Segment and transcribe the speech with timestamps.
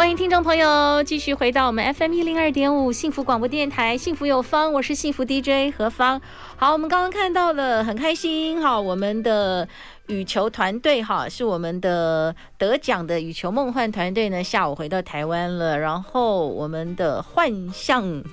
[0.00, 6.18] 欢迎听众朋友继续回到我们 FM 一零二点五幸福广播电台，幸福有方，我是幸福 DJ 何芳。
[6.56, 9.68] 好，我们刚刚看到了，很开心哈，我们的。
[10.06, 15.78] 羽球团队哈，是我们的得奖的羽球梦幻团队呢，下午回到台湾了。
[15.78, 18.24] 然后我们的幻象，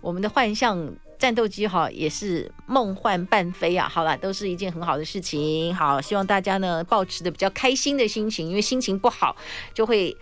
[0.00, 3.88] 我们的幻象战斗机哈，也是梦幻伴飞啊。
[3.88, 5.74] 好了，都是一件很好的事情。
[5.74, 9.34] 好，希望大家呢，保持的比较开心的心情，因为心情不好
[9.74, 10.16] 就会。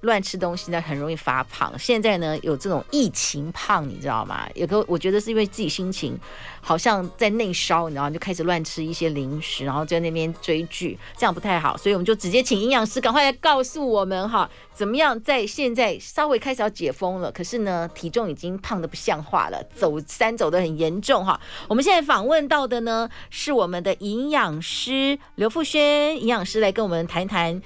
[0.00, 1.72] 乱吃东西呢，很容易发胖。
[1.78, 4.48] 现在呢，有这种疫情胖，你知道吗？
[4.54, 6.18] 有个我觉得是因为自己心情
[6.60, 8.10] 好像在内烧，你知道吗？
[8.10, 11.76] 就开始乱吃一些零食，然后在那边追剧，这样不太好。
[11.76, 21.40] 所以我们就直接请营养师赶快来告诉我们哈，怎么样在现在稍微开始要解封了，可是呢，体重已经胖得不像话了，走山走得很严重哈。
[21.68, 27.60] 我们现在访问到的呢，是我们的营养师刘富轩营养师来跟我们谈谈。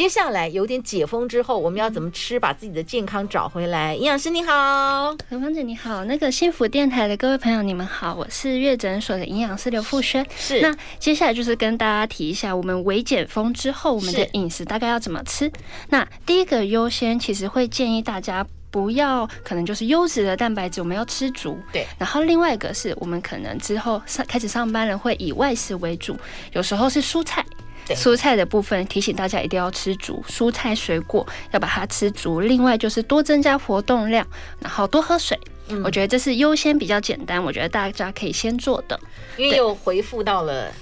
[0.00, 3.94] 接下来有点解封之后，我们要怎么吃，把自己的健康找回来？
[3.94, 10.26] 营养师你好，何芳姐你好，那个幸福电台的各位朋友你们好，我是月诊所的营养师刘富轩。
[10.34, 15.52] 是，那接下来就是跟大家提一下，我们微解封之后，我们的饮食大概要怎么吃？
[15.90, 21.58] 那第一个优先，其实会建议大家不要，可能就是优质的蛋白质，我们要吃足。
[21.70, 21.86] 对。
[21.98, 26.16] 然后另外一个是我们可能之后上开始上班了，会以外食为主，
[26.54, 27.44] 有时候是蔬菜。
[27.94, 32.40] 蔬菜的部分提醒大家一定要吃足，蔬菜水果要把它吃足。
[32.40, 34.26] 另外就是多增加活动量，
[34.60, 35.38] 然后多喝水。
[35.68, 38.98] 嗯，我觉得这是优先比较简单，我觉得大家可以先做的。
[39.36, 40.72] 因为又回复到了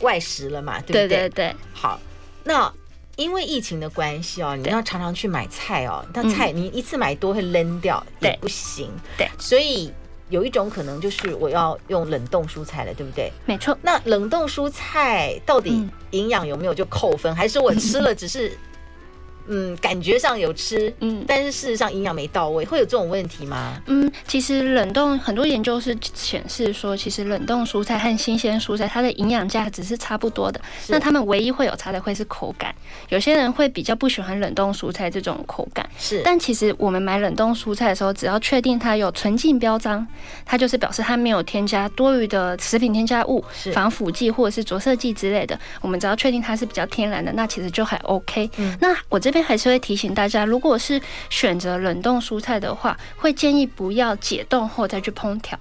[0.00, 1.08] 外食了嘛，对不对？
[1.08, 1.56] 对对对。
[1.72, 2.00] 好，
[2.44, 2.72] 那
[3.16, 8.90] 因为疫情的关系哦，你要常常去买菜哦，那菜你一次买多会扔掉，也不行。
[9.16, 9.92] 对，所以。
[10.28, 13.32] 有一种可能就是我要用冷冻蔬菜了，对不对？
[13.44, 13.76] 没错。
[13.82, 18.50] 那冷冻蔬菜到底营养有没有就扣分，还是我吃了只是？
[19.48, 23.80] 嗯，感觉上有吃，嗯，但是事实上营养没到位，会有这种问题吗？
[23.86, 30.60] 嗯，其实冷冻很多研究是显示说，其实冷冻蔬菜和新鲜蔬菜它的营养价值是差不多的。
[30.88, 32.74] 那他们唯一会有差的会是口感，
[33.08, 35.88] 有些人会比较不喜欢冷冻蔬菜这种口感。
[35.96, 40.04] 是，但其实我们买冷冻蔬菜的时候，只要确定它有纯净标章，
[40.44, 45.58] 它就是表示它没有添加多余的食品添加物、防腐剂或者是着色剂之类的。
[45.80, 48.50] 我们只要确定它是比较天然的，那其实就还 OK。
[48.56, 49.35] 嗯，那我这边。
[49.42, 55.58] 还是会提醒大家，如果是选择冷冻蔬菜的话，会建议不要解冻后再去烹调。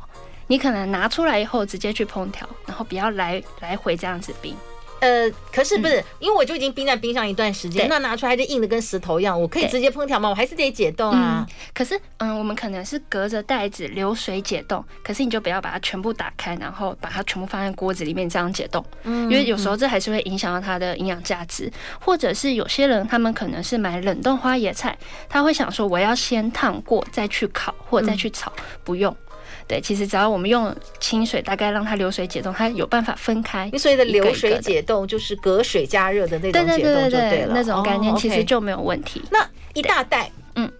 [0.47, 4.55] 你可能拿出来以后直接去烹调，然后不要来来回这样子冰。
[4.99, 10.29] 呃，可是不是，因为我就已经冰在冰箱一段时间，那拿出来就硬的跟石头一样，我可以直接烹调吗？
[10.29, 11.45] 我还是得解冻啊。
[11.73, 21.71] 可是，嗯，我们可能是隔着袋子流水解冻，可是你就不要把它全部打开，然后把它全部放在锅子里面这样解冻，因为有时候这还是会影响到它的营养价值。
[21.99, 28.51] 或者是有些人他们可能是买冷冻花椰菜，他会想说我要先烫过再去烤或者再去炒，
[28.83, 29.15] 不用。
[29.67, 33.69] 对，其实只要我们用清水，大概让它流水解冻，它有办法分开。
[33.71, 39.21] 你所谓的流水解冻，就是隔水加热的那种解冻就对了，那种概念其实就没有问题。
[39.31, 40.71] 那一大袋，嗯，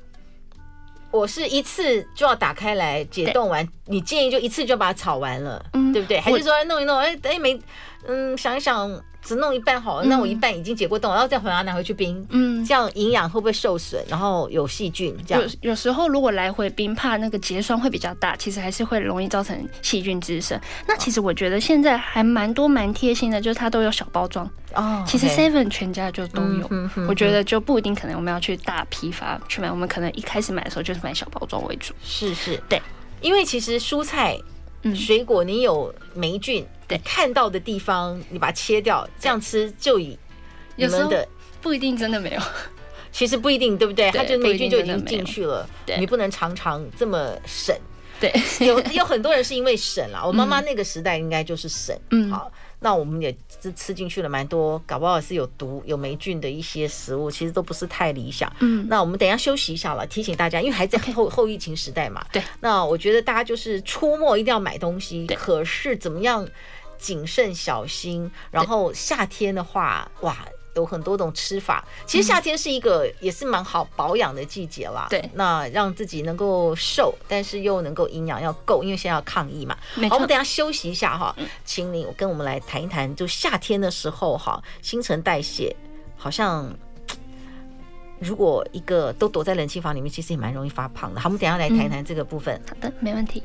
[1.12, 6.19] 我是一次就要打开来解冻完，你建议就一次就把它炒完了，嗯，对不对？
[6.19, 7.59] 还是说弄一弄，哎，哎没，
[8.07, 9.02] 嗯，想一想。
[9.25, 14.00] 只弄一半好了，那我一半已经解过冻，然后再回来拿回去冰，嗯，这样营养会不会受损？
[14.08, 15.44] 然后有细菌这样。
[15.44, 20.59] 有有时候如果来回冰，怕那个结霜会比较大，其实还是会容易造成细菌滋生。
[20.88, 25.03] 那其实我觉得现在还蛮多蛮贴心的，就是它都有小包装哦。
[25.08, 26.69] 其实 Seven 全家就都有，
[27.08, 31.94] 我觉得就不一定可能我们要去大批发去买，我们可能一开始买的时候就是买小包装为主。
[32.03, 32.79] 是是，对，
[33.22, 34.38] 因为其实蔬菜、
[34.93, 36.66] 水果你有霉菌。
[36.87, 40.16] 对，看到的地方你把它切掉，这样吃就以
[40.76, 41.28] 你们的
[41.61, 42.41] 不一定真的没有，
[43.11, 44.11] 其实不一定，对不对？
[44.11, 45.67] 它就霉菌就已经进去了，
[45.97, 47.76] 你不能常常这么省。
[48.20, 51.97] 对，有 有很多人是因为省了，我妈妈那个时代应该就是省。
[52.11, 52.52] 嗯，好。
[52.80, 58.52] 那我们也是吃进去了蛮多，搞不好是有毒、有霉菌的一些食物，其实都不是太理想。
[58.60, 62.26] 嗯，那我们等一下休息一下了，提醒大家，因为还在后后疫情时代嘛。
[62.32, 62.44] 对。
[62.60, 66.48] 那我觉得大家就是出没一定要买东西，可是怎么样
[66.98, 68.30] 谨慎小心？
[68.52, 70.46] 然后夏天的话，哇，
[70.76, 71.84] 有很多种吃法。
[72.06, 75.08] 其实夏天是一个也是蛮好保养的季节啦。
[75.10, 79.76] 对，那让自己能够瘦，但是又能够营养要够，因为现在要抗疫嘛。
[80.10, 85.76] 好，我们等下休息一下哈，请你跟我们来谈一谈，就夏天的时候哈，新陈代谢
[86.16, 86.70] 好像。
[88.18, 91.20] 如果一个都躲在冷气房里面，其实也蛮容易发胖的。
[91.20, 92.56] 好，我们等下来谈一谈这个部分。
[92.56, 93.44] 嗯、好的，没问题。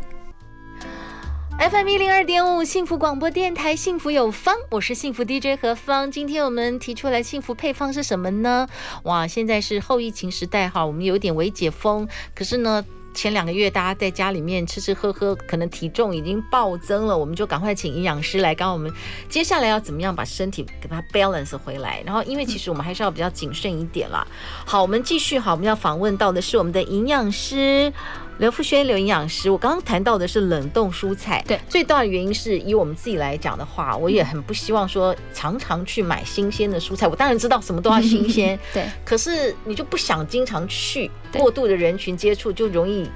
[1.61, 6.11] FM 一零二点五幸福广播电台，幸福有方，我是幸福 DJ 何芳。
[6.11, 8.67] 今天我们提出来幸福配方是什么呢？
[9.03, 12.83] 哇，现在是后疫情时代哈，我们有点微解封，可是呢。
[13.13, 18.91] 前两个月，大家在家里面吃吃喝喝，可能体重已经暴增了，我们就赶快请营养师来，教我们
[19.29, 22.01] 接下来要怎么样把身体给它 balance 回来。
[22.07, 24.25] 然后，因为其实我们还是要比较谨慎一点啦。
[24.65, 25.41] 好，我们继续。
[25.41, 27.93] 好，我们要访问到的是我们的营养师。
[28.41, 37.07] 刘富轩，刘营养师，我刚刚谈到的是冷冻蔬菜，对，最大的原因是以我们自己来讲的话，我也很不希望说常常去买新鲜的蔬菜。
[37.07, 43.07] 我当然知道什么都要新鲜，对，可是你就不想经常去过度的人群接触，就容易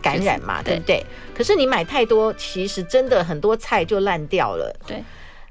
[0.00, 1.04] 感染嘛，对不对？
[1.34, 4.72] 可是你买太多，其实真的很多菜就烂掉了。
[4.86, 5.02] 对，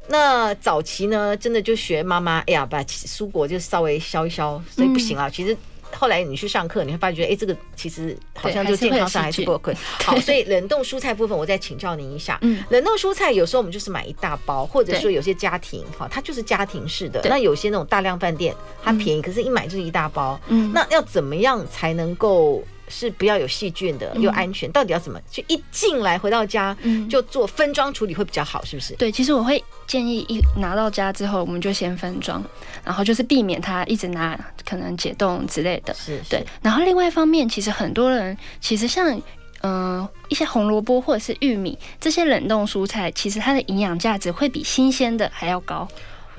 [0.07, 5.57] 那早期呢，真的就学妈妈，哎呀，把蔬果就稍微削一削，所以不行啊，其实。
[5.97, 9.73] 后来你去上课，你会发觉，哎，这个其实好像就健康上还是不 OK。
[10.03, 12.37] 好，所以冷冻蔬菜部分，我再请教您一下。
[12.41, 17.21] 嗯，冷冻蔬菜有时候我们就是买一大包，或者说有些家庭哈，它就是家庭式的。
[17.25, 20.39] 那有些那种大量饭店，它便宜，可是一买就是一大包。
[20.47, 22.63] 嗯，那要怎么样才能够？
[22.91, 26.75] 是不要有细菌的又安全，到底要怎么就一进来回到家
[27.07, 28.95] 就做分装处理会比较好，是不是？
[28.95, 32.43] 对，其实我会建议一拿到家之后，我们就先分装，
[32.85, 35.91] 然后就是避免它一直拿可能解冻之类的。
[35.95, 36.45] 是，对。
[36.61, 39.17] 然后另外一方面，其实很多人其实像
[39.61, 45.87] 嗯、呃、一些红萝卜或者是玉米这些冷冻蔬菜，其实它的营养价值会比新鲜的还要高。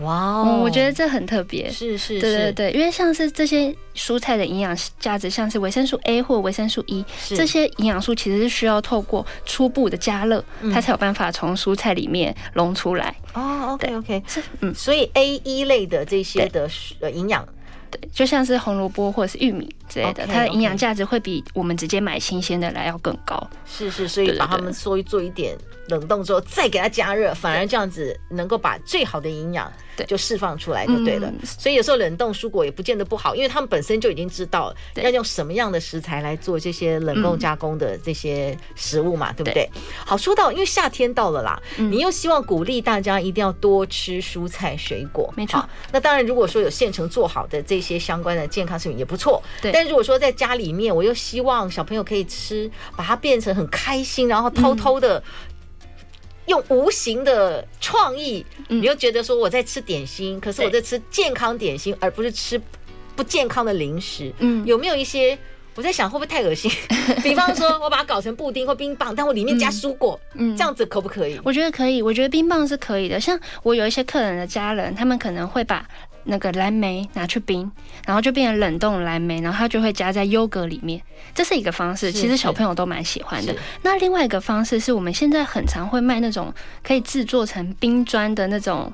[0.03, 13.15] 哇哦、嗯，我觉得这很特别，是是是，对对对，因为像是这些蔬菜的营养价值，像是维生素 A 或维生素 E，这些营养素其实是需要透过初步的加热，它才有办法从蔬菜里面溶出来。
[13.35, 16.69] 哦，OK OK，是嗯，所以 A、E 类的这些的
[17.01, 17.47] 呃营养。
[17.91, 23.39] 对，就像是红萝卜或者是玉米之类的，它的营养价值会比我们直接买新鲜的来要更高。
[23.67, 25.55] 是是，所以把它们稍微做一点
[25.89, 29.71] 冷冻之后，再给它加热，反而这样子能够把最好的营养
[30.07, 31.31] 就释放出来就对了。
[31.45, 39.69] 所以有时候冷冻蔬果也不见得不好，因为他们本身就已经知道要用什么样的食材来做这些冷冻加工的这些食物嘛，对不对？
[40.07, 45.69] 好，说到因为夏天到了啦，你又希望鼓励大家一定要多吃蔬菜水果，没错。
[45.93, 49.73] 那当然，如果说有现成做好的这些相关的健康食品也不错，对。
[49.81, 55.23] 但如果说在家里面，我又希望小朋友可以吃，把它变成很开心，然后偷偷的
[56.45, 62.61] 用无形的创意，你又觉得说我在吃点心，可是我在吃健康点心，而不是吃
[63.17, 64.31] 不健康的零食。
[64.41, 65.39] 嗯，有没有一些？
[65.77, 66.71] 我在想会不会太恶心？
[67.25, 71.41] 比方说我把它搞成布丁或冰棒，但我里面加蔬果，嗯，这样子可不可以？
[71.43, 73.19] 我觉得可以，我觉得冰棒是可以的。
[73.19, 75.89] 像我有一些客人的家人，他们可能会把。
[76.25, 77.71] 那个蓝莓拿去冰，
[78.07, 81.01] 然后就变成冷冻蓝莓，然后它就会加在优格里面，
[81.35, 82.13] 这是一个方式。
[82.13, 83.55] 其实小朋友都蛮喜欢的。
[83.83, 86.53] 那另外一个方式是我们现在很常会卖那种
[86.83, 88.93] 可以制作成冰砖的那种。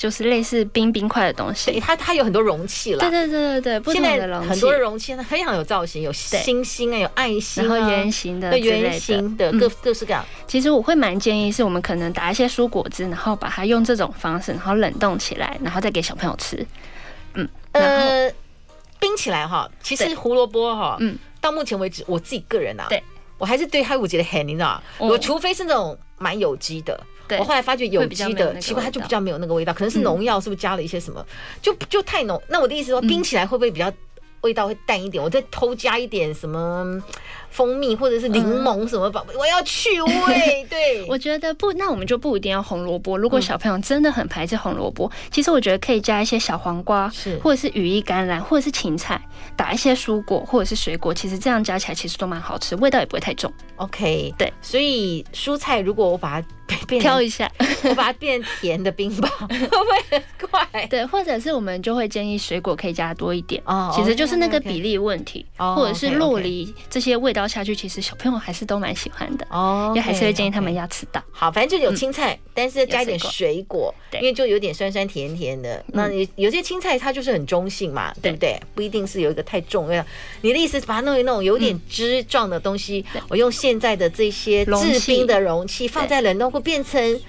[0.00, 3.00] 就是类似冰冰块的东西，它它有很多容器了。
[3.00, 10.24] 对对对对对，不同的很多的容器，它非常有造型，有星星啊，有爱心，然后圆形的，对圆形的，各各式各样。
[10.46, 16.66] 其实我会蛮建议，是我们可能打一些蔬果汁，然后把它用这种方式，然后冷冻起来，然后再给小朋友吃。
[17.34, 18.32] 嗯，呃，
[18.98, 23.02] 冰起来哈，其实胡萝卜哈，嗯，到目前为止，我自己个人啊，对
[23.36, 26.98] 我还是对它我觉得很，你知道，我除非是那种蛮有机的。
[27.38, 31.24] 我后来发觉有机的奇怪，它就比较没有那个味道，可能是农药，是不是加了一些什么？
[31.62, 32.40] 就就太浓。
[32.48, 33.92] 那我的意思说，冰起来会不会比较
[34.40, 35.22] 味道会淡一点？
[35.22, 37.02] 我再偷加一点什么
[37.50, 40.66] 蜂蜜或者是柠檬什么吧，我要去味。
[40.70, 43.18] 对，我觉得不，那我们就不一定要红萝卜。
[43.18, 49.20] 如果小朋友真的很排斥红萝卜，其实我觉得可以加一些小黄瓜，是或者是羽衣甘蓝，或者是芹菜，
[49.56, 53.52] 打一些蔬果或者是水果，其实这样加起来其实都蛮好吃，味道也不会太重。
[53.76, 56.46] OK，对，所以蔬菜如果我把它。
[56.86, 57.50] 挑一下，
[57.82, 60.86] 我把它变甜的冰棒， 会不会很快？
[60.86, 63.92] 对，或者是我们就会建议水果可以加多一点哦。
[63.92, 69.92] 其实就是那个比例问题，或者是洛梨这些味道下去，其实小朋友还是都蛮喜欢的哦。
[69.94, 71.22] 因为还是会建议他们要吃到。
[71.30, 75.84] 好，反正就有青菜，但是加一点水果，因为就有点酸酸甜甜的。
[75.88, 78.58] 那你有些青菜它就是很中性嘛，对不对？
[78.74, 80.02] 不一定是有一个太重要。
[80.40, 86.60] 你的意思把它弄一弄，有点汁状的东西，我用现在的这些制冰的容器放在冷冻库。
[86.60, 87.20] 变成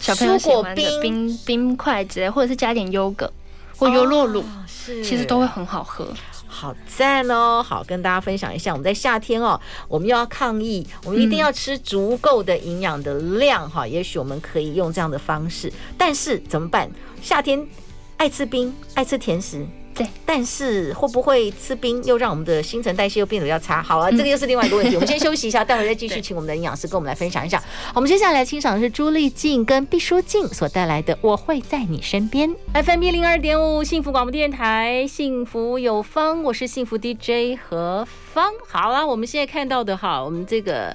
[0.00, 3.30] 蔬果冰冰冰块之类，或者是加点优格，
[3.76, 4.42] 或优酪乳，
[5.04, 6.12] 其实都会很好喝。
[6.58, 7.62] 好赞哦！
[7.62, 13.86] 好，跟大家分享一下，我们在夏天哦，我们又要抗疫，我们一定要吃足够的营养的量哈。
[13.86, 16.90] 也许我们可以用这样的方式，但是怎么办？
[17.22, 17.64] 夏天
[18.16, 19.64] 爱吃冰，爱吃甜食。
[19.98, 23.82] 对，但是会不会吃冰又让我们的新陈代谢又变得比较差？
[23.82, 24.92] 好啊，这个又是另外一个问题。
[24.92, 27.62] 嗯、我们先休息一下，待会儿再继续请我们的营养师跟我们来分享一下。
[27.94, 32.48] 我们接下来欣赏的是朱丽静跟毕淑静所带来的《我会在你身边》。
[32.84, 38.52] FM 一零二点五，幸福广播电台，幸福有方，我是幸福 DJ 何芳。
[38.68, 40.94] 好了，我们现在看到的哈，我们这个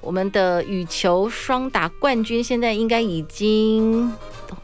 [0.00, 4.12] 我们的羽球双打冠军现在应该已经。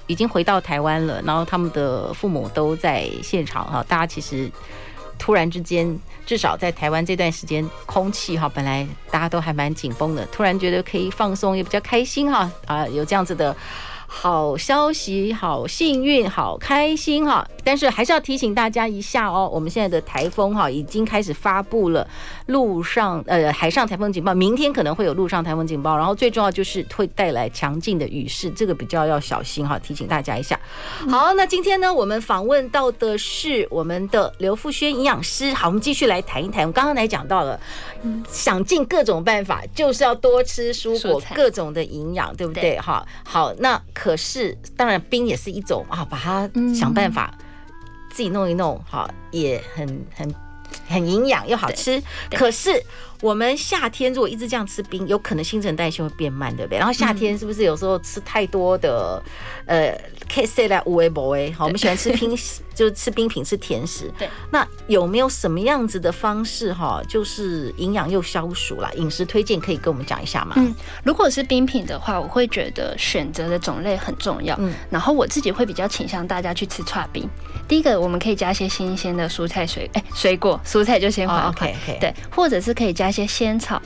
[0.08, 3.84] 已经回到台湾了，然后他们的父母都在现场哈。
[3.88, 4.50] 大家其实
[5.16, 13.54] 突然之间，至少在台湾这段时间，空气哈本来大家都还蛮紧绷的，突然觉得可以放松，也比较开心哈啊，有这样子的。
[14.08, 17.46] 好消息，好幸运，好开心哈！
[17.64, 22.06] 但是还是要提醒大家一下哦，我们现在的台风哈已经开始发布了
[22.46, 30.58] 陆上呃海上台风警报，明天可能会有陆上台风警报，然后最重要就是会带来强劲的雨势，这个比较要小心哈，提醒大家一下。
[31.08, 35.52] 好，那今天呢，我们访问到的是我们的刘富轩营养师。
[35.54, 37.60] 好，我们继续来谈一谈，我们刚刚来讲到了，
[38.28, 42.78] 想尽各种办法，就是要多吃蔬果，各种的营养，对不对？
[42.78, 43.76] 哈，好，那。
[43.92, 47.34] 可是，当然冰也是一种啊，把它想办法
[48.10, 50.32] 自己弄一弄，哈，也很很
[50.88, 52.02] 很营养又好吃。
[52.30, 52.82] 可是。
[53.20, 56.78] 我们夏天如果一直这样吃冰，有可能新陈代谢会变慢，对不对？
[56.78, 59.22] 然后夏天是不是有时候吃太多的，
[59.64, 62.36] 呃，K C 来五 A 博 A，好，我们喜欢吃冰，
[62.74, 64.12] 就是吃冰品、吃甜食。
[64.18, 64.28] 对。
[64.50, 68.90] 那有没有什么样子的方式哈，就是营养又消暑啦？
[68.96, 70.52] 饮食推荐可以跟我们讲一下吗？
[70.56, 74.54] 嗯，如果是冰品的话，我会觉得选择的种类很重要。
[74.60, 74.74] 嗯。
[74.90, 77.26] 然后我自己会比较倾向大家去吃串冰。
[77.66, 81.48] 第一个，我们可以加一些新鲜的蔬菜水，哎，水果、蔬菜就先放。
[81.48, 81.98] OK OK。
[81.98, 83.05] 对，或者是可以加。
[83.06, 83.80] 加些仙草，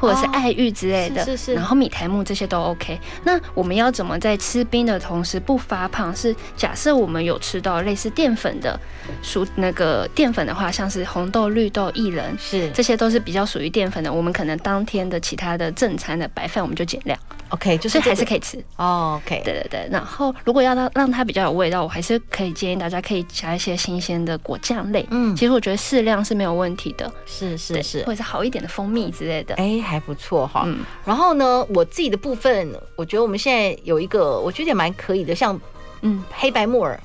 [0.00, 2.98] 或者是爱玉之类的，是是，然后米苔木这些都 OK。
[3.22, 6.14] 那我们要怎么在吃冰的同时不发胖？
[6.14, 8.78] 是假设我们有吃到类似淀粉的
[9.22, 14.12] 属那个淀粉的话，像是红豆、绿豆、薏仁，是这些都是比较属于淀粉的。
[14.12, 17.16] 我们可能当天的其他的正餐的白饭，我们就减量。
[17.50, 18.58] OK，就是还是可以吃。
[18.76, 19.88] 哦，OK，对对对。
[19.90, 25.06] 然后如果要让让它比较有味道，我还是可以建议大家可以加一些新鲜的果酱类。
[25.10, 27.10] 嗯，其实我觉得适量是没有问题的。
[27.26, 29.54] 是是是，或者是好一点的蜂蜜之类的。
[29.54, 30.64] 哎，还不错哈。
[30.66, 30.80] 嗯。
[31.04, 35.60] 然后呢，我自己的部分，我觉得我们现在有一个，我觉得也蛮可以的，像
[36.02, 36.98] 嗯黑白木耳。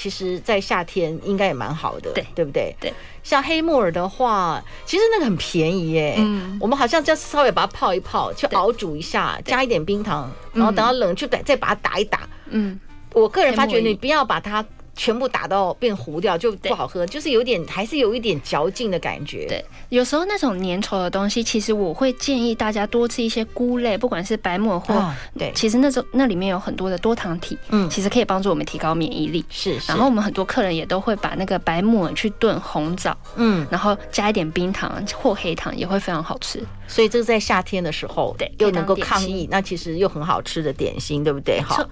[0.00, 0.02] 对。
[0.02, 2.10] 其实，在夏天应该也蛮好的。
[2.14, 2.74] 对，对不对？
[2.80, 2.92] 对。
[3.22, 6.14] 像黑木耳的话，其实那个很便宜耶。
[6.16, 12.28] 嗯，我们好像就稍微把它泡一泡，去熬煮一下，加一点冰糖，然后等到冷就再再把它打一打。
[12.46, 12.80] 嗯，
[13.12, 14.64] 我个人发觉你不要把它。
[15.00, 19.46] 全部打到变糊掉就不好喝，就是有点还是有一点嚼劲的感觉。
[19.48, 29.42] 对，有时候那种粘稠的东西，其实我会建议大家多吃一些菇类，不管是白木耳或对，其实那种那里面有很多的多糖体，嗯，其实可以帮助我们提高免疫力。
[29.48, 36.62] 是，然后我们很多客人也都会把那个白木耳去炖红枣，嗯，然后加一点冰糖或黑糖也会非常好吃。
[36.86, 41.58] 所以这个在夏天的时候，对，又能够抗疫，那其实又很好吃的点心，对不对？
[41.62, 41.88] 哈。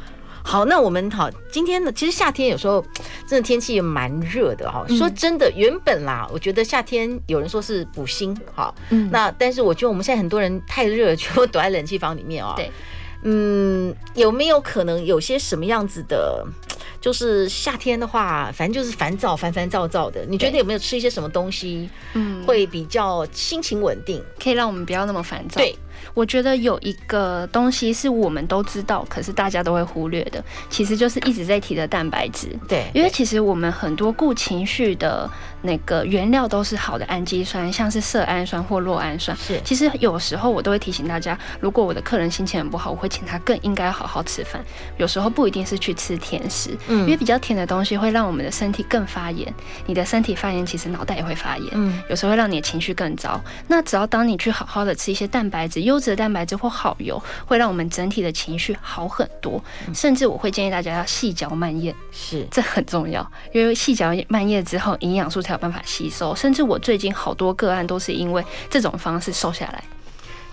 [0.48, 2.82] 好，那我们好，今天呢，其实夏天有时候
[3.26, 4.82] 真的天气也蛮热的哈。
[4.88, 12.54] 说真的，原本啦，我觉得夏天有人说是补锌，好，嗯，那但是我觉得我们现在很多人太热， 全部躲在冷气房里面啊。
[12.56, 12.72] 对，
[13.24, 16.42] 嗯，有没有可能有些什么样子的？
[16.98, 20.24] 就是夏天的话，反正就是烦躁、烦烦躁躁的。
[20.26, 25.60] 你觉得有没有吃一些什么东西，嗯，会比较心情稳定，可以让我们不要那么烦躁？
[25.60, 25.76] 对。
[26.14, 32.48] 我觉得有一个东西是我们都知道，可是大家都会忽略的，其实就是一直在提的蛋白质。
[32.68, 35.28] 对，因为其实我们很多顾情绪的
[35.62, 39.36] 那个原料都是好的氨基酸，像是色氨酸或酪氨酸。
[39.36, 44.62] 是，其实有时候我都会提醒大家，如果我的客人心情很不好，我会请他更应该好好吃饭。
[44.98, 49.52] 有时候不一定是去吃甜食，嗯，因为比较甜的东西会让我们的身体更发炎。
[49.86, 51.68] 你的身体发炎，其实脑袋也会发炎。
[51.72, 53.40] 嗯，有时候会让你的情绪更糟。
[53.66, 55.78] 那只要当你去好好的吃一些蛋白质。
[55.88, 59.62] 优质的蛋白质或好油会让我们整体的情绪好很多，
[59.94, 62.46] 甚至我会建议大家要细嚼慢咽，是。
[62.50, 66.34] 这很重要，因为细嚼慢咽之后，营养素才有办法吸收。
[66.34, 69.82] 甚至我最近好多个案都是因为这种方式瘦下来。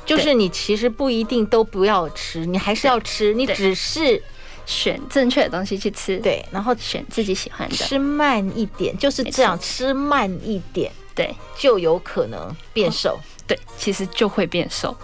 [0.06, 4.22] 就是你其实不一定都不要吃，你还是要吃，你只是
[4.66, 13.20] 选正确的东西去吃，对，然后选自己喜欢的，吃慢一点，就是这样，吃慢一点，对，就有可能变瘦。
[13.48, 14.96] 对，其实就会变瘦，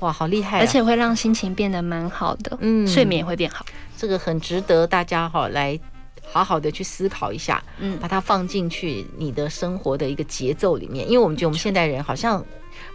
[0.00, 0.60] 哇，好厉害啊！
[0.60, 3.64] 而且会让心情变得蛮好的，嗯，睡眠也会变好，
[3.96, 5.78] 这个很值得大家哈来
[6.30, 12.44] 好好的去思考一下，嗯，把它放进去你的生活的一个节奏里面，因为我们觉得我们现代人好像。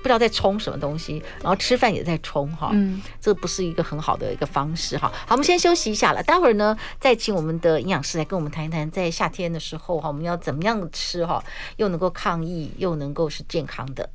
[0.02, 5.12] 不知道在冲什么东西，然后吃饭也在冲哈，嗯，这不是一个很好的一个方式哈。
[5.28, 11.44] 好，我们先休息一下了，待会儿呢再请我们的营养师来跟我们谈一谈，在夏天的时候哈，我们要怎么样吃哈，
[11.78, 14.10] 又能够抗疫，又能够是健康的。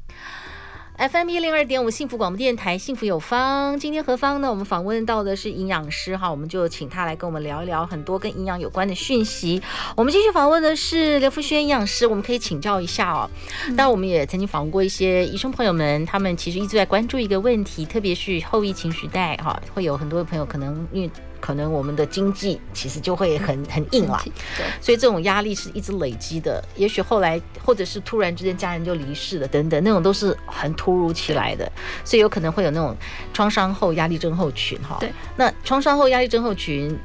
[1.00, 3.78] FM 一零二点五幸福广播电台，幸福有方。
[3.78, 4.50] 今天何方呢？
[4.50, 9.62] 我们访问到的是营养师哈，我们就请他来跟我们聊一聊很多跟营养有关的讯息。
[9.97, 13.30] 我们继续访问的是刘福轩营养师，我们可以请教一下哦。
[13.69, 21.11] 当然，我们也曾经访问过一些医生朋友们，他们其实一直在关注一个问题，特别是后疫情时代哈，会有很多的朋友可能因为。
[21.40, 26.62] 可能我们的经济其实就会很很硬了，对，所以这种压力是一直累积的。
[26.76, 31.70] 也许后来或者是突然之间家人就离世了等等，那种都是很突如其来的，
[32.04, 32.94] 所以有可能会有那种
[33.32, 34.99] 创伤后压力症候群哈。
[35.00, 36.97] 对，那创伤后压力症候群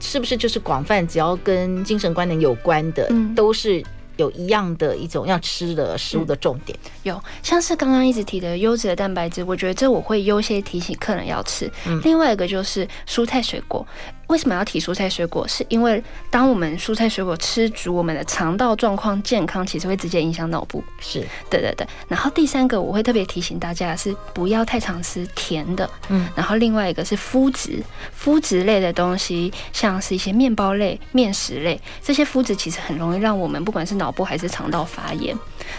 [0.00, 3.82] 是不是就是广泛只要跟精神观念有关的，都是？
[4.16, 11.70] 有一样的一种要吃的食物的重点，嗯、有像是刚刚一直提的优质的蛋白质，我觉得这我会优先提醒客人要吃。
[11.86, 13.86] 嗯、另外一个就是蔬菜水果。
[14.28, 15.46] 为什么要提蔬菜水果？
[15.46, 20.82] 是因为当我们蔬菜水果吃足，我们的肠道状况健康，其实会直接影响脑部。
[21.00, 21.86] 是对对对。
[22.08, 25.88] 然后第三个，我会特别提醒大家是不要太常吃甜的。
[26.08, 26.28] 嗯。
[26.34, 27.82] 然后另外一个是麸质，
[28.22, 35.36] 麸质类的东西，像是一些面包类、面食类，这些麸质其实很容易让我们不管是脑部还是肠道发炎。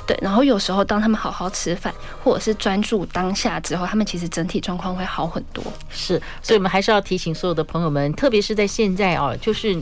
[0.07, 0.17] 对。
[0.21, 5.63] 然后有时候当他们好好吃饭，或者是专注当下之后，他们其实整体状况会好很多。
[5.89, 6.21] 是。
[6.41, 8.41] 所以我们还是要提醒所有的朋友们，特别。
[8.45, 9.81] 是在现在啊，就是。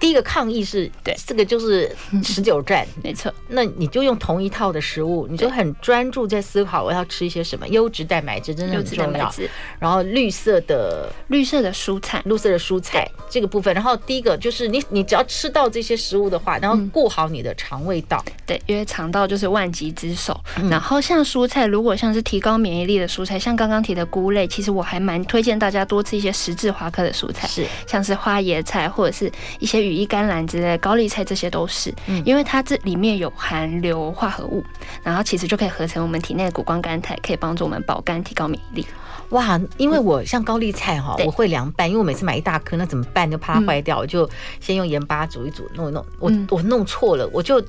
[0.00, 3.32] 第一个抗议是对，这个就是 持久战，没错。
[3.48, 9.32] 那你就用同一套的食物，你就很专注在思考我要吃一些什么优质蛋白质，真的很重要。
[9.78, 13.74] 然后绿色的绿色的蔬菜，绿色的蔬菜这个部分。
[13.74, 20.38] 然后第一个就是你，你只要吃到这些食物的话，然后顾好你的肠胃道，对，因为肠道就是万疾之首。
[20.70, 29.87] 然后像蔬菜，如果像是提高免疫力的蔬菜，像刚刚提的菇类，其实我还蛮推荐大家多吃一些十字花科的蔬菜，是像是花椰菜或者是一些。
[29.88, 34.62] 羽衣甘蓝之类的高丽菜，这些都是，嗯因为它这里面有含硫化合物，
[35.02, 38.86] 然后其实就可以合成我们体内的谷胱甘肽，可以帮助我们保肝、提高免疫力。
[39.30, 43.30] 哇，因为我像高丽菜哈，我会凉拌，因为我每次买一大颗，那怎么办？
[43.30, 44.26] 就怕它坏掉，我就
[44.58, 46.02] 先用盐巴煮一煮，弄一弄。
[46.18, 47.62] 我我弄错了，我就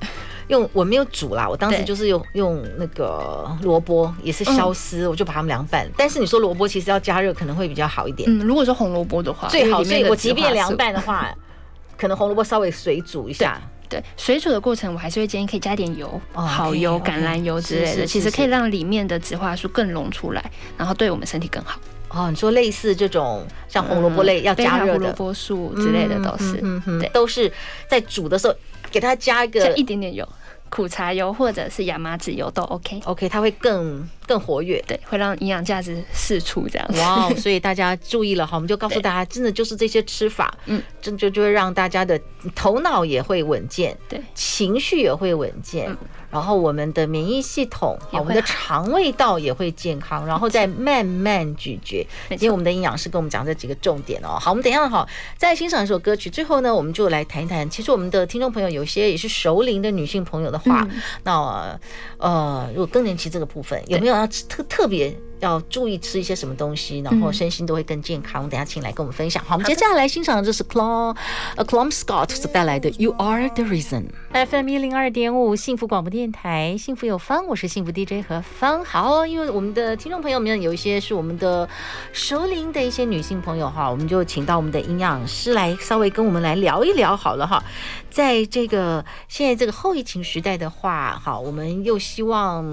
[0.48, 5.86] 用我没有煮啦，我当时就是用用那个萝卜，也是削丝，我就把它们凉拌。
[5.98, 8.30] 但是你说萝卜其实要加热可能会比较好一点。
[8.32, 9.84] 嗯，如果是红萝卜的话，最好。
[9.84, 11.28] 所以我即便凉拌的话。
[12.00, 21.78] 可能红萝卜稍微水煮一下，对，水煮的过程我还是会建议可以加点油，好油、橄榄油之类的，其实可以让里面的植化素更溶出来，然后对我们身体更好。
[22.12, 27.52] 哦，你说类似这种像红萝卜类要加热的，胡萝卜素之类的都是，嗯嗯，对，都是
[27.88, 28.56] 在煮的时候
[28.90, 30.28] 给它加一个一点点油。
[30.70, 36.88] 苦茶油或者是亚麻籽油都 OK，OK，、它会更更活跃，对，会让营养价值释出这样。
[36.94, 37.00] 子。
[37.00, 42.20] 哇， 所以大家注意了哈，我们就告诉大家，真的就是这些吃法，嗯，真就就会让大家的
[42.56, 45.90] 头脑也会稳健，对，情绪也会稳健。
[45.90, 45.98] 嗯
[46.32, 52.08] 然后我们的免疫系统，好，我们的肠胃道也会健康，然后 再慢慢咀嚼。
[52.30, 54.38] 今天我们的营养师跟我们讲这几个重点哦。
[54.40, 56.30] 好，我们等一下哈，再欣赏一首歌曲。
[56.30, 57.70] 最后呢，我们就来谈一谈。
[57.70, 61.80] 其实我们的听众朋友有些也是熟龄的女性朋友的话，嗯、那
[62.18, 65.16] 呃，如果更年期这个部分有没有要特特别？
[65.40, 68.46] 要注意吃一些什么东西，然后身心都会更健康。
[68.46, 69.44] 嗯、等下请来跟我们分享。
[69.44, 71.16] 好，我们接下来欣赏的就是 Clom，
[71.56, 74.06] 呃，Clom Scott 所带来的 You Are the Reason。
[74.32, 78.84] FM 一零二点五幸福广播电台，幸福有方，我是幸福 DJ 何方。
[78.86, 81.68] 好，因为我们的听众朋友们有一些是我们的
[82.14, 87.64] 熟龄的一些女性朋友哈，我们就请到我们的营养师来稍微跟我们来聊一聊好了哈。
[88.10, 92.66] 在这个现在这个后疫情时代的话，好，我们又希望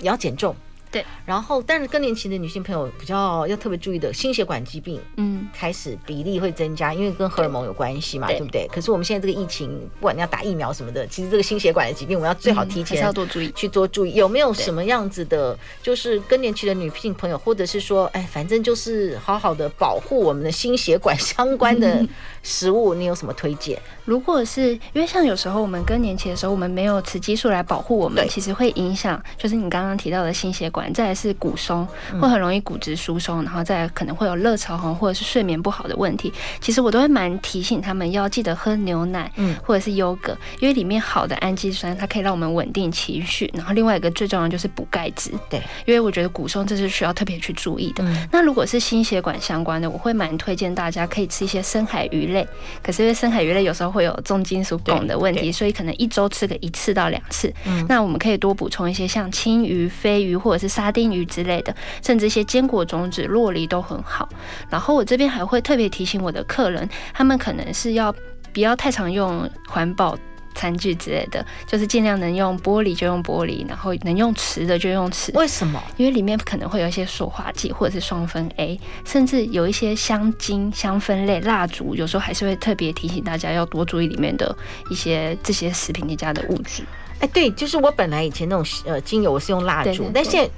[0.00, 0.54] 也要减重。
[0.90, 8.66] 对，然后但是更年期的女性朋友比较要特别注意的，心血管疾病，嗯，开始比例会增加，因为跟荷尔蒙有关系嘛，对，对不对？
[8.72, 9.68] 可是我们现在这个疫情，
[10.00, 14.14] 不管你要打疫苗什么的，其实这个心血管的疾病，我们要最好提前要多注意，去多注意。
[14.14, 22.02] 有没有什么样子的，就是更年期的女性朋友，或者是说，哎，反正就是好好的保护我们的心血管相关的
[22.42, 23.78] 食物，你有什么推荐？
[24.06, 30.77] 如果是因为像有时候我们更年期的时候，我们没有雌激素来保护我们，其实会影响，就是你刚刚提到的心血管。
[30.78, 31.86] 关，再来是骨松，
[32.20, 36.32] 会很容易骨质疏松，然后再来可能会有热潮红或者是睡眠不好的问题。
[36.60, 43.50] 其实我都会蛮提醒他们要记得喝牛奶，嗯，或者是优格，因为里面好的氨基酸它可以让我们稳定情绪。
[43.54, 48.04] 然后另外一个最重要的就是补钙质，对，因为我觉得骨松这是需要特别去注意的。
[48.30, 52.46] 那如果是心血管相关的，我会蛮推荐大家可以吃一些深海鱼类，
[52.82, 57.52] 可是因为深海鱼类有时候会有重金属汞的问题，所以可能一周吃个一次到两次。
[57.64, 64.28] 嗯，那我们可以多补充一些像青鱼、飞鱼或者是沙丁鱼之类的，甚至一些坚果种子、洛梨都很好。
[64.68, 68.14] 然后我这边还会特别提醒我的客人，他们可能是要
[68.52, 70.16] 不要太常用环保
[70.58, 75.30] 餐具之类的，就是尽量能用玻璃就用玻璃，然后能用瓷的就用瓷。
[75.36, 75.80] 为什么？
[75.96, 84.52] 因为里面可能会有一些塑化剂或者是双酚 A，甚至有一些香精、香氛类蜡烛，有时候还是会特别提醒大家要多注意里面的
[84.90, 86.82] 一些这些食品添加的物质。
[87.20, 90.50] 哎，对，就是我本来以前那种呃精油我是用蜡烛，但现在。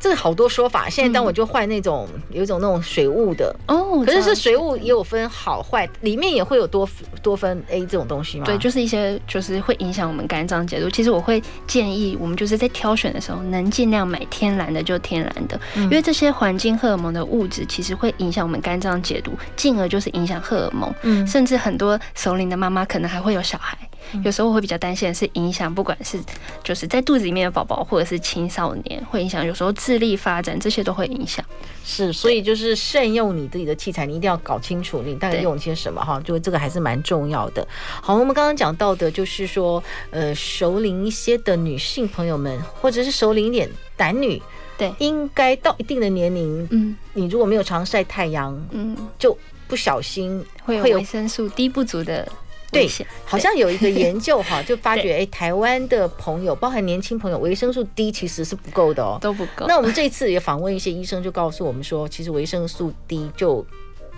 [0.00, 6.88] 这个好多说法，现在当我就换那种、嗯、有一种那种水雾的哦，可是是水雾也有分好坏，里面也会有多
[7.22, 8.44] 多酚 A 这种东西吗？
[8.46, 10.88] 对，就是一些就是会影响我们肝脏解毒。
[10.90, 20.94] 其实我会建议我们就是在挑选的时候，能尽量买天然的就天然的，嗯、因为这些环境荷尔蒙的物质其实会影响我们肝脏解毒，进而就是影响荷尔蒙。
[21.02, 23.76] 嗯，甚至很多熟龄的妈妈可能还会有小孩。
[24.24, 26.18] 有时候我会比较担心的是影响，不管是
[26.62, 31.44] 就是在肚子里面的宝宝，或者是青少年，会影响有时候智力发展，这些都会影响。
[31.84, 37.66] 是，所以就是慎用你自己的器材，你一定要搞清楚你大概用一些什么哈，就这个还是蛮重要的。
[38.02, 44.40] 好，我们刚刚讲到的就是说，呃，熟龄一些的女性朋友们，或者是熟龄一点男女，
[44.76, 52.30] 对，应该到一定的年龄，嗯，你如果没有常晒太阳，嗯，就不小心会有维生素 D 不足的。
[52.70, 52.88] 对，
[53.24, 59.66] 好像有一个研究哈，就发觉哎，台湾的朋友，包含年轻朋友，维生素 D 其实是不够的哦，都不够。
[59.66, 63.64] 那我们这次也访问一些医生，就告诉我们说，其实维生素 D 就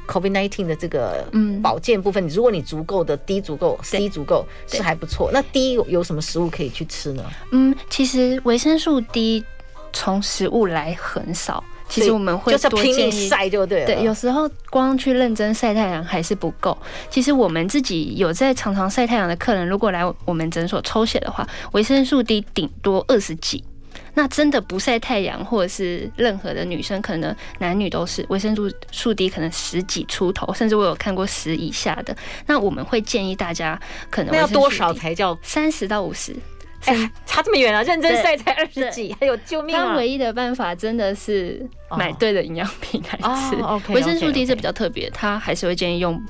[0.08, 1.24] COVID nineteen 的这个
[1.62, 5.30] 保健部分，如果你足够的 D 足够，C 足够是还不错。
[5.32, 7.24] 那 D 有什么食物可以去吃呢？
[7.52, 9.44] 嗯，其实维生素 D
[9.92, 11.62] 从食物来很少。
[11.90, 13.86] 其实我们会多建议晒就对了。
[13.86, 16.76] 对，有时候光去认真晒太阳还是不够。
[17.10, 23.62] 其实我们自己有在常常晒太阳的客人，如果来我们诊所抽血的话，维生素 D 顶多二十几。
[24.14, 32.14] 那真的不晒太阳或者是任何的女生，可能男女都是维生素素 D 可能十几出头，甚至我有看过十以下的。
[32.46, 33.78] 那我们会建议大家
[34.10, 36.34] 可能那要多少才叫三十到五十？
[36.86, 37.82] 哎、欸，差这么远啊！
[37.82, 39.84] 认真晒才二十几，还有救命啊！
[39.84, 41.64] 他唯一的办法真的是
[41.96, 43.56] 买对的营养品来吃。
[43.92, 46.20] 维、oh, 生素 D 是比较特别，他还是会建议用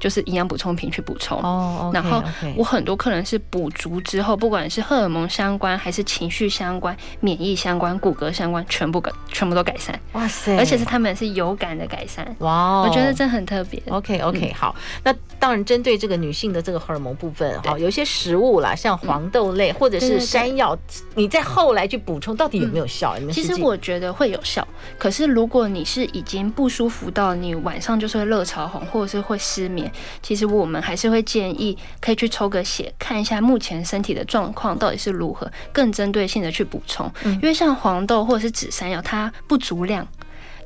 [0.00, 1.40] 就是营养补充品去补充。
[1.42, 1.94] 哦、oh.
[1.94, 2.22] 然后
[2.56, 9.98] 我很多客人是补足之后，不管是荷尔蒙相关，还是情绪相关、免疫相关、骨骼相关，全部改，全部都改善。
[10.12, 10.58] 哇塞！
[10.58, 12.26] 而且是他们是有感的改善。
[12.40, 13.80] 哇、我觉得这很特别。
[13.88, 14.74] OK OK，、嗯、好。
[15.04, 20.00] 那当然，针对这个女性的这个荷尔蒙部分，哈，有一些食物啦，像黄豆类、嗯、或者。
[20.00, 20.74] 是山药，
[21.14, 23.14] 你在后来去补充，到底有没有效？
[23.20, 24.66] 嗯、其实我觉得会有效。
[24.98, 29.90] 可是如果你是已经不舒服到你晚上就是会热潮红，或者是会失眠，
[30.22, 37.10] 其实我们还是会建议可以去抽个血，看一下目前身体的状况到底是如何，更针对性的去补充。
[37.24, 40.06] 因为像黄豆或者是紫山药，它不足量，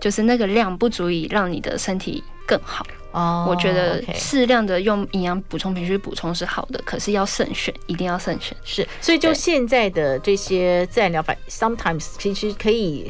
[0.01, 2.87] 就是那个量不足以让你的身体更好。
[3.13, 8.57] 哦、oh，我觉得适量的用营养补充品去补充是好的，可是要慎选，一定要慎选。
[8.65, 13.09] 是，所以就现在的这些自然疗法，sometimes 其实可以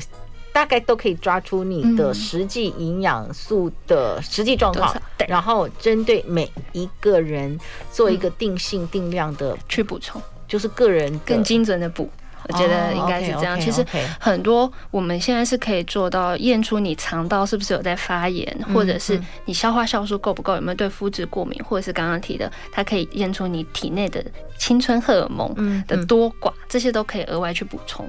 [0.54, 4.94] 大概都可以抓出你的实际营养素的实际状况，
[5.26, 7.58] 然后针对每一个人
[7.90, 12.08] 做一个定性定量的去补充，就是个人更精准的补。
[12.46, 13.58] 我觉得应该是这样。
[13.58, 13.82] 其实
[14.20, 24.22] 很多我们现在是可以做到验出你肠道是不是有在发炎，或者是你消化酵素够不够，有没有对肤质过敏，或者是刚刚提的，它可以验出你体内的
[24.58, 28.08] 青春荷尔蒙的多寡，这些都可以额外去补充。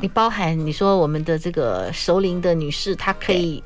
[0.00, 3.62] 你包含你说我们的这个熟龄的女士，她可以。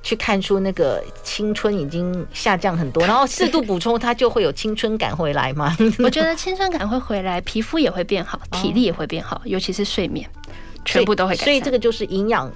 [0.00, 5.76] 去看出那个青春已经下降很多，然后适度补充，它就会有青春感回来吗？
[5.98, 10.26] 我觉得青春感会回来，皮肤也会变好，体力也会变好，尤其是睡眠，
[10.84, 11.44] 全部都会改善。
[11.44, 12.50] 所以这个就是营养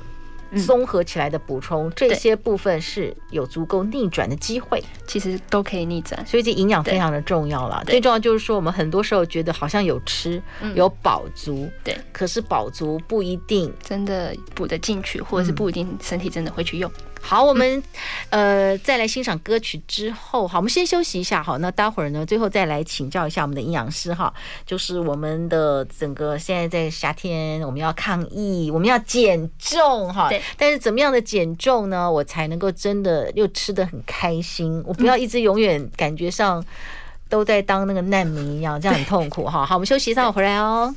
[0.66, 6.26] 综合起来的补充，这些部分是有足够逆转的机会，其实都可以逆转。
[6.26, 7.82] 所以这营养非常的重要了。
[7.86, 10.42] 最重要就是说，我们很多时候觉得好像有吃
[10.74, 16.90] 有饱足，对，可是饱足不一定真的补得进去，或者是不一定身体真的会去用。
[17.24, 17.82] 好，我们
[18.30, 24.32] 呃再来欣赏歌曲之后，好，我们先休息一下，好，那待会儿呢，最后再来请教一下我们的营养师哈，
[24.66, 32.10] 就是我们的整个现在在夏天，我们要抗疫，我们要减重哈，对，但是怎么样的减重呢？
[32.10, 36.62] 我才能够真的又吃得很开心，我不要一直永远感觉上
[37.28, 39.64] 都在当那个难民一样，这样很痛苦哈。
[39.64, 40.94] 好，我们休息一下，我回来哦。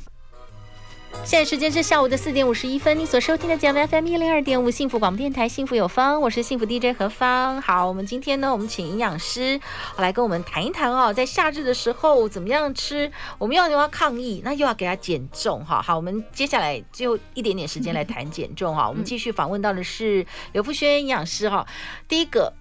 [1.24, 7.60] 现在时间是下午的四点五十一分，你所收听的节目 FM 一零二点五幸福广播电台，幸福有方，我是幸福 DJ 何芳。
[7.60, 9.60] 好，我们今天呢，我们请营养师
[9.98, 13.10] 来跟我们谈一谈哦，在夏日的时候怎么样吃？
[13.38, 15.82] 我们要又要抗疫，那又要给他减重哈。
[15.82, 18.88] 好，我们接下来就一点点时间来谈减重哈。
[18.88, 21.66] 我们继续访问到的是刘富轩营养师哈。
[22.06, 22.52] 第一个。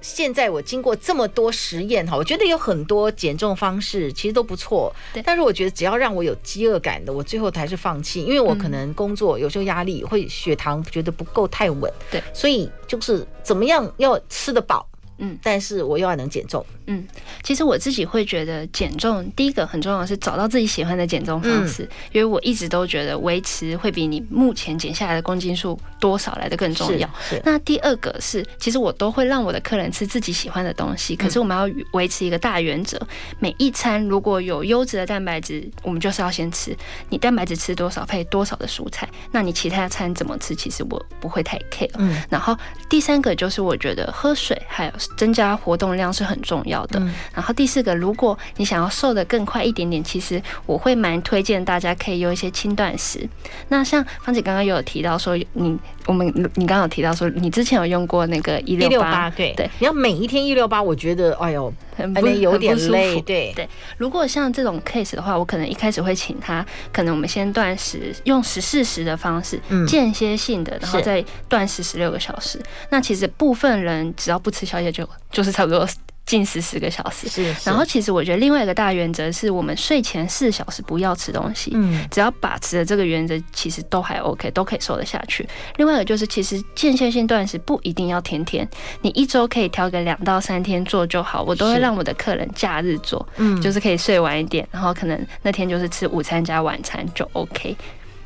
[0.00, 12.22] 现在我经过这么多实验哈，我觉得有很多减重方式其实都不错，但是我觉得只要让我有饥饿感的，我最后还是放弃，因为我可能工作有时候压力会血糖觉得不够太稳，对。
[12.32, 14.88] 所以就是怎么样要吃得饱。
[15.18, 16.64] 嗯，但是我又要能减重。
[16.86, 17.06] 嗯，
[17.42, 27.08] 其实我自己会觉得减重第一个很重要的是找到自己喜欢的减重方式，嗯，因为我一直都觉得维持会比你目前减下来的公斤数多少来的更重要。
[27.44, 33.00] 那第二个是，其实我都会让我的客人吃自己喜欢的东西，可是我们要维持一个大原则，
[33.38, 36.76] 每一餐如果有优质的蛋白质，我们就是要先吃。
[37.08, 41.90] 你蛋白质吃多少配多少的蔬菜，那你其他餐怎么吃，其实我不会太 care。
[41.98, 42.22] 嗯。
[42.28, 42.56] 然后
[42.88, 44.92] 第三个就是我觉得喝水还有。
[45.16, 47.00] 增加活动量是很重要的。
[47.32, 53.26] 然后第四个，如果你想要瘦的更快一点点，其实我会蛮推荐大家可以用一些轻断食。
[53.68, 61.72] 那像芳姐刚刚有提到说，你我们你刚刚有提到说，你之前有用过那个一六八，对对，你要每一天一六八，我觉得哎呦。
[61.96, 63.66] 很不有点累，对对。
[63.96, 66.62] 如果像这种 case 的话，我可能一开始会请他，
[66.92, 69.58] 可能我们先断食，用十四时的方式，
[69.88, 72.60] 间歇性的，然后再断食十六个小时。
[72.90, 75.88] 那其实部分人只要不吃宵夜，就就是差不多。
[76.26, 77.70] 禁食十个小时，是，是。
[77.70, 81.70] 然后其实我觉得另外一个大原则是我们睡前四小时不要吃东西。
[81.74, 85.48] 嗯，只要把持了这个原则，其实都还 OK，都可以瘦得下去。
[85.76, 88.68] 另外一个就是，其实间歇性断食不一定要天天，
[89.02, 91.42] 你一周可以挑个两到三天做就好。
[91.44, 97.76] 我都会让我的客人假日做，嗯，就是可以睡晚一点，然后可能那天就是吃午餐加晚餐就 OK。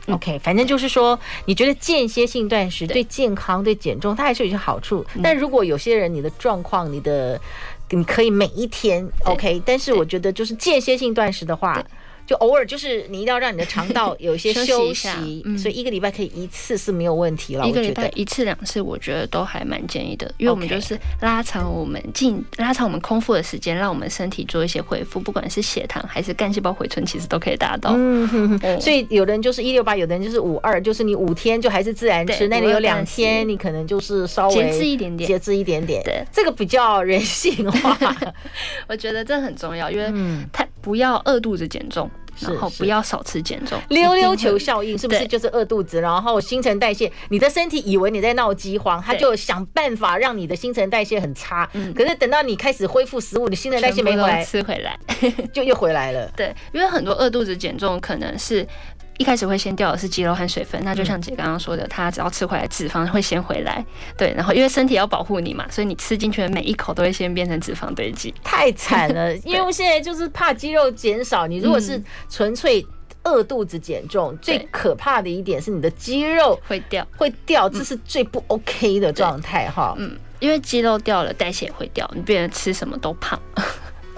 [0.07, 5.05] OK，反正就是说，你觉得间歇性断食对健康、对减重，它还是有一些好处。
[5.23, 7.41] 但如果有些人你的状况，你的
[7.91, 11.85] 你可以每一天 OK，但是我觉得就是间歇性断食的话。
[12.31, 17.67] 就偶尔就是你一定要让你的肠道 有一些休息，所以一个礼拜可以一次是没有问题了。
[17.67, 27.95] 一个礼拜一次两次，我觉得都还蛮建议的，因为我们就是拉长我们进拉长我们空腹的时间，让我们身体做一些恢复，不管是血糖还是干细胞回春，其实都可以达到。
[27.97, 28.81] 嗯哼哼。
[28.81, 36.01] 所以有的人就是一六八，有的人就是五二，就是你五天就还是自然吃，那你有两天你可能就是稍微节制一点点，节制一点点。
[36.05, 37.99] 对，这个比较人性化，
[38.87, 40.07] 我觉得这很重要，因为
[40.53, 42.11] 太不要饿肚子减重。
[42.39, 46.01] 然后不要少吃减重， 溜溜球效应是不是就是饿肚子？
[46.01, 51.69] 然后新陈代谢，你的身体以为你在闹饥荒，他就想办法让你的新陈代谢很差。
[51.95, 54.99] 可是等到你开始恢复食物，你新陈代谢没回来，吃回来
[55.53, 56.31] 就又回来了。
[56.35, 58.67] 对，因为很多饿肚子减重可能是。
[59.21, 63.85] 一开始会先掉的是肌肉和水分，那就像姐刚刚说的，它只要吃回来，脂肪会先回来。
[64.17, 68.33] 对，然后因为身体要保护你嘛，所以你吃进去的每一口都会先变成脂肪堆积。
[68.43, 71.47] 太惨了， 因为现在就是怕肌肉减少。
[71.47, 72.83] 你如果是纯粹
[73.25, 79.95] 饿肚子减重，最可怕的一点是你的肌肉会掉，会掉，这是最不 OK 的状态哈。
[79.99, 83.39] 嗯，因为肌肉掉了，代谢会掉，你变得吃什么都胖。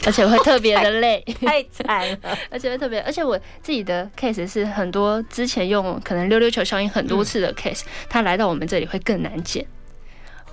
[0.06, 2.18] 而且会特别的 累，太惨了。
[2.50, 9.64] 而且会特别，而且我自己的 case 是很多之前用可能溜溜球效应很多次的 case，他来到我们这里会更难减，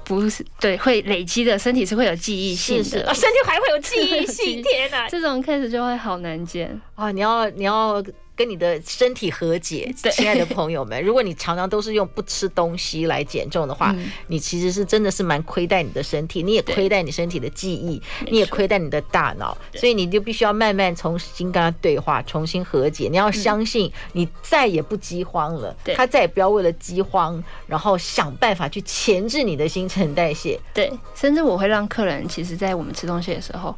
[0.04, 7.12] 不是对，会累积的身体是会有记忆性的，是是哦，身体还会有 记忆性，天哪，这种 case 就会好难减啊！
[7.12, 8.04] 你要你要。
[8.40, 13.94] 跟你的身体和解，亲爱的朋友们， 如果你常常都是用不吃东西来减重的话，
[14.28, 23.10] 你其实是真的是蛮亏待你的身体，你也亏待你身体的记忆，你也亏待你的大脑，所以你就必须要慢慢重新跟他对话，重新和解。
[23.12, 30.58] 你要相信，你再也不饥荒了，他再也不要为了饥荒，然后想办法去钳制你的新陈代谢。
[30.74, 33.76] 对，甚至我会让客人，其实，在我们吃东西的时候。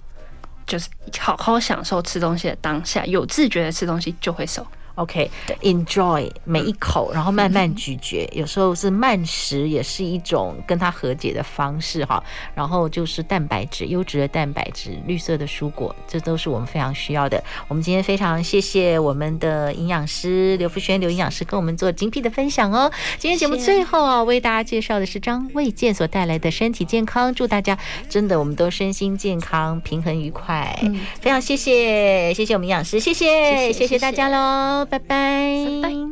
[0.71, 0.87] 就是
[1.19, 4.65] 好好享受吃东西的当下，有自觉的吃东西就会瘦。
[5.01, 12.23] OK，Enjoy 每一口，然后慢慢咀嚼，有时候是慢食，也是一种跟它和解的方式哈。
[12.53, 17.43] 然后就是蛋白质，优质的蛋白质，绿色的蔬果，这都是我们非常需要的。
[17.67, 22.91] 我们今天非常谢谢我们的营养师刘福轩刘营养师跟我们做精辟的分享哦。
[23.17, 30.77] 今天节目最后啊，为大家介绍的是张卫健所带来的身体健康，祝大家真的我们都身心健康，平衡愉快。
[30.83, 33.25] 嗯，非常谢谢，谢谢我们营养师，谢谢，
[33.71, 34.85] 谢谢，谢谢大家喽。
[34.91, 36.11] 拜拜。